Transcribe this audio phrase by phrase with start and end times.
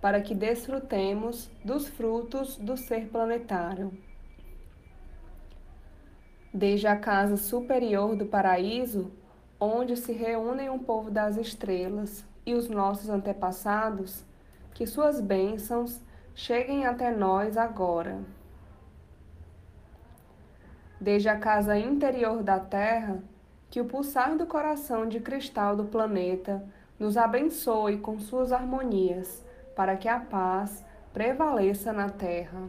[0.00, 3.92] para que desfrutemos dos frutos do ser planetário.
[6.52, 9.10] Desde a casa superior do paraíso,
[9.60, 14.24] onde se reúnem o povo das estrelas e os nossos antepassados,
[14.72, 16.00] que suas bênçãos
[16.34, 18.18] cheguem até nós agora.
[20.98, 23.22] Desde a casa interior da Terra,
[23.70, 26.64] que o pulsar do coração de cristal do planeta
[26.98, 32.68] nos abençoe com suas harmonias, para que a paz prevaleça na Terra.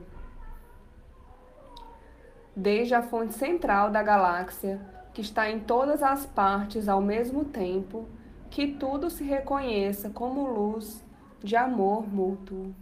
[2.56, 4.80] Desde a fonte central da galáxia,
[5.14, 8.08] que está em todas as partes ao mesmo tempo,
[8.50, 11.04] que tudo se reconheça como luz
[11.44, 12.74] de amor mútuo.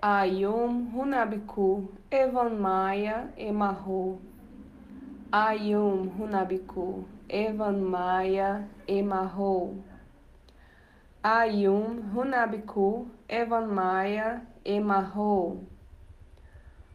[0.00, 4.20] Ayum Hunabiku Evan Maya Emarro.
[5.30, 9.74] Ayum Hunabiku Evan Maya Emarro.
[11.20, 15.66] Ayum Hunabiku Evan Maya Emarro.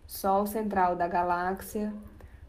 [0.08, 1.94] Sol central da galáxia,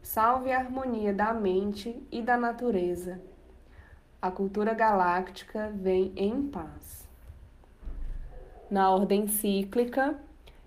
[0.01, 3.19] salve a harmonia da mente e da natureza.
[4.21, 7.05] A cultura galáctica vem em paz.
[8.71, 10.17] Na ordem cíclica,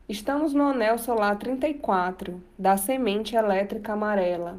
[0.06, 4.58] estamos no anel solar 34 da semente elétrica amarela.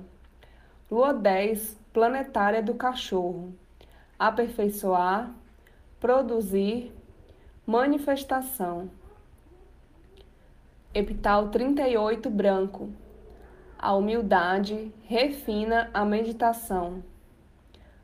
[0.90, 3.54] Lua 10, planetária do cachorro.
[4.18, 5.32] Aperfeiçoar,
[6.00, 6.94] produzir,
[7.66, 8.90] manifestação.
[10.94, 12.90] Epital 38 branco.
[13.78, 17.04] A humildade refina a meditação.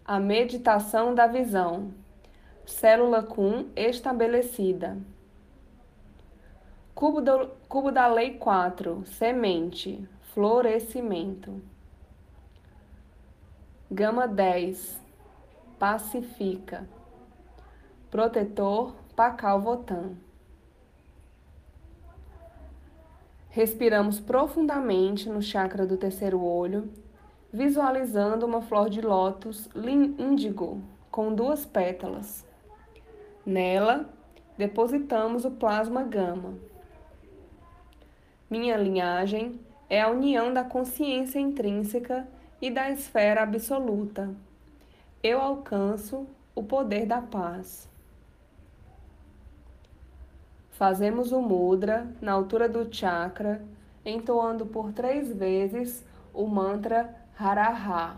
[0.04, 1.94] A meditação da visão.
[2.66, 4.98] Célula cum estabelecida.
[6.94, 9.06] Cubo, do, cubo da Lei 4.
[9.06, 10.08] Semente.
[10.34, 11.62] Florescimento.
[13.90, 15.00] Gama 10.
[15.80, 16.88] Pacifica.
[18.16, 20.14] Protetor Pacal Votan.
[23.50, 26.90] Respiramos profundamente no chakra do terceiro olho,
[27.52, 29.70] visualizando uma flor de lótus
[30.18, 30.82] índigo
[31.12, 32.48] com duas pétalas.
[33.46, 34.08] Nela,
[34.58, 36.54] depositamos o plasma gama.
[38.50, 39.60] Minha linhagem
[39.90, 42.26] é a união da consciência intrínseca
[42.62, 44.34] e da esfera absoluta.
[45.22, 46.26] Eu alcanço
[46.56, 47.94] o poder da paz.
[50.78, 53.62] Fazemos o mudra na altura do chakra,
[54.06, 56.04] entoando por três vezes
[56.34, 58.18] o mantra Haraha.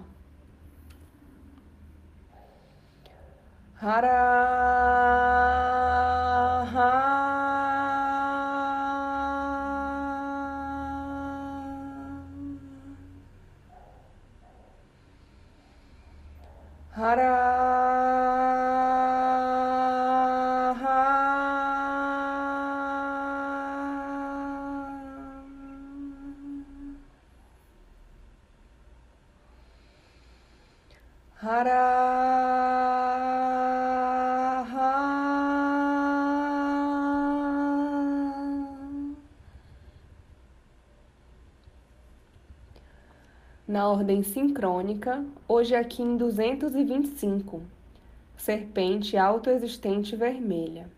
[3.80, 4.58] Haraha.
[43.68, 47.62] Na ordem sincrônica, hoje aqui em 225,
[48.38, 50.90] serpente autoexistente vermelha.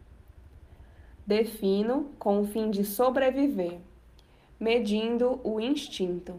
[1.25, 3.79] Defino com o fim de sobreviver,
[4.59, 6.35] medindo o instinto.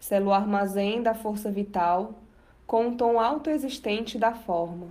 [0.00, 2.14] Selo armazém da força vital
[2.66, 4.86] com o tom autoexistente da forma.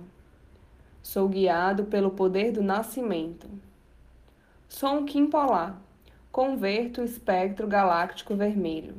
[1.02, 3.48] Sou guiado pelo poder do nascimento.
[4.68, 5.82] Sou um Kim polar,
[6.30, 8.94] converto o espectro galáctico vermelho.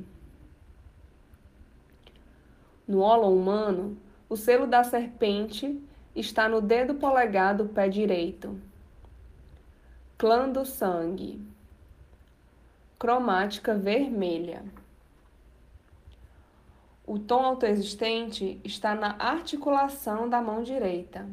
[2.87, 3.97] No holo humano,
[4.29, 5.81] o selo da serpente
[6.15, 8.59] está no dedo polegar do pé direito.
[10.17, 11.41] Clã do sangue.
[12.97, 14.63] cromática vermelha.
[17.05, 21.27] O tom autoexistente está na articulação da mão direita.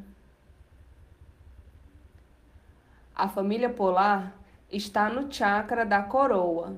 [3.15, 4.35] A família polar
[4.71, 6.77] está no chakra da coroa.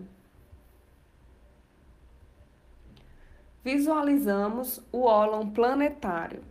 [3.64, 6.42] Visualizamos o ólon planetário.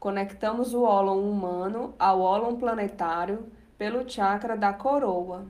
[0.00, 3.46] Conectamos o ólon humano ao ólon planetário
[3.78, 5.46] pelo chakra da coroa.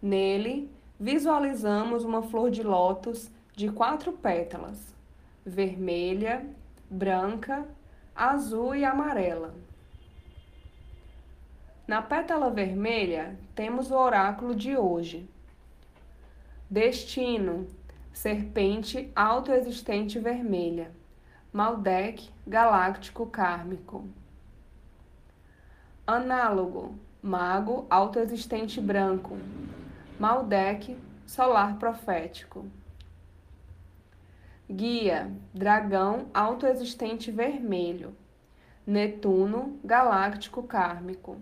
[0.00, 4.94] Nele, visualizamos uma flor de lótus de quatro pétalas:
[5.44, 6.46] vermelha,
[6.88, 7.68] branca,
[8.16, 9.54] azul e amarela.
[11.86, 15.28] Na pétala vermelha, temos o oráculo de hoje.
[16.72, 17.66] Destino:
[18.14, 20.90] serpente autoexistente vermelha.
[21.52, 24.08] Maldek galáctico kármico.
[26.06, 29.36] Análogo: mago autoexistente branco.
[30.18, 30.96] Maldek
[31.26, 32.64] solar profético.
[34.66, 38.16] Guia: dragão autoexistente vermelho.
[38.86, 41.36] Netuno galáctico kármico.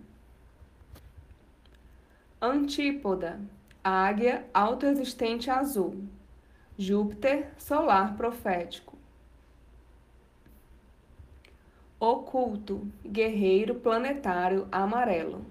[2.40, 3.38] Antípoda:
[3.82, 6.04] águia autoexistente azul.
[6.78, 8.96] Júpiter solar profético.
[11.98, 15.44] Oculto, guerreiro planetário amarelo.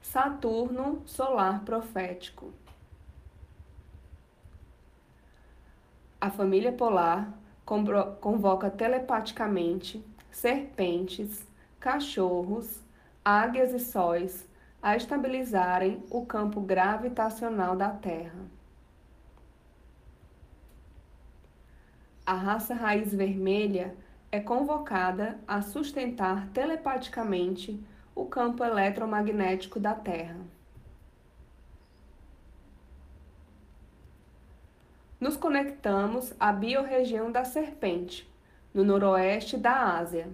[0.00, 2.52] Saturno solar profético.
[6.20, 7.36] A família polar
[8.20, 11.46] convoca telepaticamente serpentes,
[11.80, 12.82] cachorros,
[13.24, 14.46] águias e sóis
[14.84, 18.44] a estabilizarem o campo gravitacional da Terra.
[22.26, 23.96] A raça raiz vermelha
[24.30, 27.82] é convocada a sustentar telepaticamente
[28.14, 30.36] o campo eletromagnético da Terra.
[35.18, 38.30] Nos conectamos à biorregião da Serpente,
[38.74, 40.28] no noroeste da Ásia,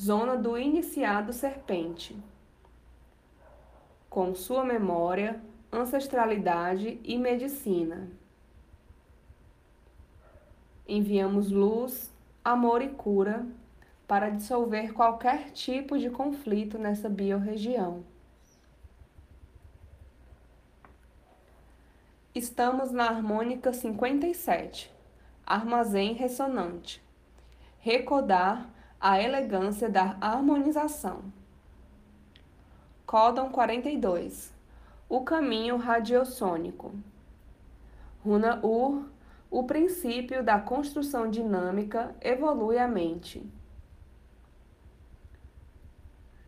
[0.00, 2.16] zona do iniciado Serpente,
[4.16, 5.38] com sua memória,
[5.70, 8.08] ancestralidade e medicina.
[10.88, 12.10] Enviamos luz,
[12.42, 13.44] amor e cura
[14.08, 18.04] para dissolver qualquer tipo de conflito nessa biorregião.
[22.34, 24.90] Estamos na harmônica 57,
[25.46, 27.02] armazém ressonante.
[27.80, 28.66] Recordar
[28.98, 31.20] a elegância da harmonização.
[33.06, 34.52] Códon 42,
[35.08, 36.92] o caminho radiosônico.
[38.24, 39.08] Runa Ur
[39.48, 43.48] o princípio da construção dinâmica evolui a mente.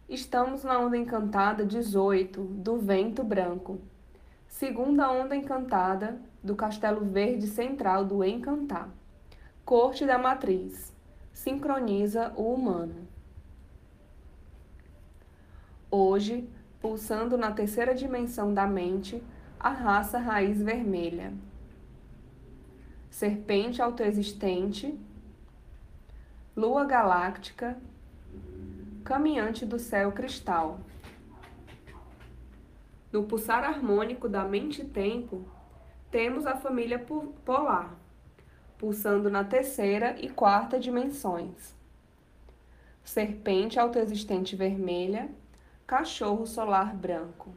[0.08, 3.80] Estamos na onda encantada 18 do vento branco,
[4.48, 8.90] segunda onda encantada do castelo verde central do encantar.
[9.64, 10.92] Corte da matriz
[11.32, 13.06] sincroniza o humano.
[15.90, 16.46] Hoje,
[16.80, 19.22] pulsando na terceira dimensão da mente,
[19.58, 21.32] a raça raiz vermelha
[23.18, 24.96] serpente autoexistente,
[26.56, 27.76] lua galáctica,
[29.02, 30.78] caminhante do céu cristal.
[33.10, 35.44] No pulsar harmônico da mente-tempo,
[36.12, 37.04] temos a família
[37.44, 37.96] polar,
[38.78, 41.74] pulsando na terceira e quarta dimensões.
[43.02, 45.28] Serpente autoexistente vermelha,
[45.88, 47.50] cachorro solar branco.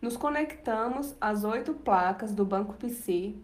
[0.00, 3.38] Nos conectamos às oito placas do Banco Psi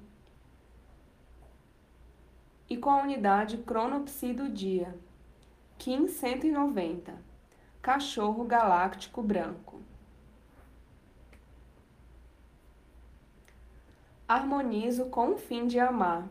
[2.71, 4.99] e com a unidade Cronopsi do dia,
[5.77, 7.23] Kim 190,
[7.83, 9.83] Cachorro Galáctico Branco.
[14.27, 16.27] Harmonizo com o fim de amar,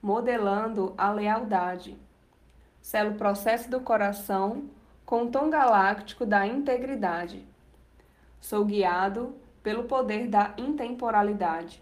[0.00, 2.00] modelando a lealdade.
[2.90, 4.68] Selo o processo do coração
[5.06, 7.46] com o tom galáctico da integridade.
[8.40, 9.32] Sou guiado
[9.62, 11.80] pelo poder da intemporalidade.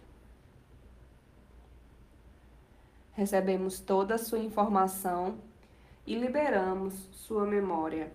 [3.15, 5.39] Recebemos toda a sua informação
[6.07, 8.13] e liberamos sua memória.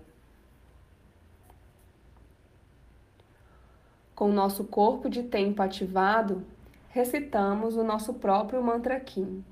[4.13, 6.45] Com nosso corpo de tempo ativado,
[6.89, 9.43] recitamos o nosso próprio mantra Kim.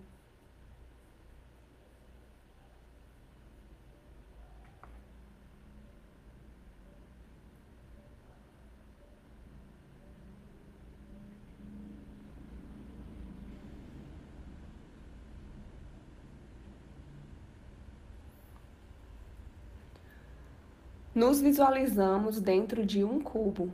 [21.13, 23.69] Nos visualizamos dentro de um cubo.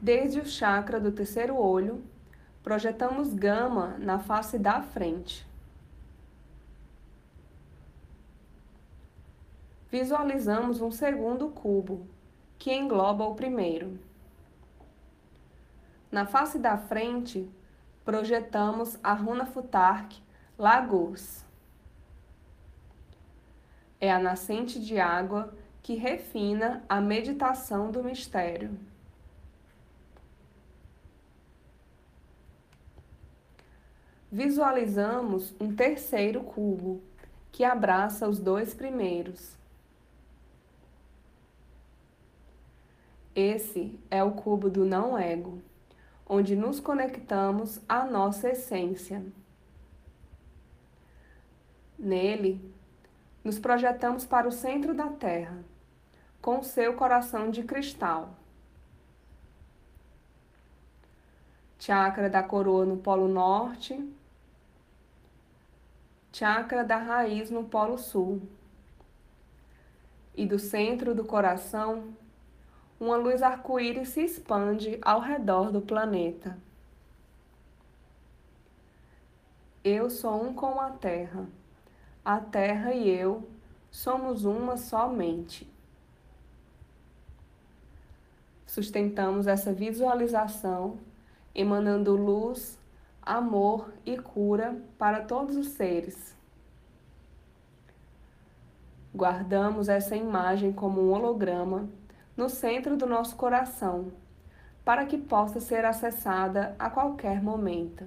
[0.00, 2.02] Desde o chakra do terceiro olho,
[2.62, 5.46] projetamos gama na face da frente.
[9.90, 12.06] Visualizamos um segundo cubo,
[12.58, 13.98] que engloba o primeiro.
[16.10, 17.46] Na face da frente,
[18.06, 20.18] projetamos a runa Futark
[20.58, 21.44] Lagos.
[24.00, 25.52] É a nascente de água
[25.84, 28.70] que refina a meditação do mistério.
[34.32, 37.02] Visualizamos um terceiro cubo
[37.52, 39.58] que abraça os dois primeiros.
[43.36, 45.60] Esse é o cubo do não-ego,
[46.26, 49.22] onde nos conectamos à nossa essência.
[51.98, 52.72] Nele,
[53.44, 55.73] nos projetamos para o centro da Terra
[56.44, 58.28] com seu coração de cristal.
[61.78, 63.98] Chakra da coroa no polo norte,
[66.30, 68.42] chakra da raiz no polo sul.
[70.34, 72.14] E do centro do coração,
[73.00, 76.58] uma luz arco-íris se expande ao redor do planeta.
[79.82, 81.46] Eu sou um com a Terra.
[82.22, 83.48] A Terra e eu
[83.90, 85.72] somos uma somente
[88.74, 90.98] sustentamos essa visualização,
[91.54, 92.76] emanando luz,
[93.22, 96.36] amor e cura para todos os seres.
[99.14, 101.88] Guardamos essa imagem como um holograma
[102.36, 104.12] no centro do nosso coração,
[104.84, 108.04] para que possa ser acessada a qualquer momento.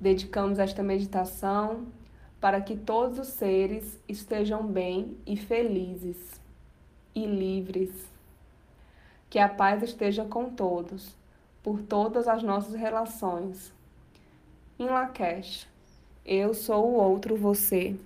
[0.00, 1.86] Dedicamos esta meditação
[2.40, 6.41] para que todos os seres estejam bem e felizes
[7.14, 7.90] e livres.
[9.28, 11.14] Que a paz esteja com todos,
[11.62, 13.72] por todas as nossas relações.
[14.78, 15.66] Em Lakesh,
[16.24, 17.96] eu sou o outro você.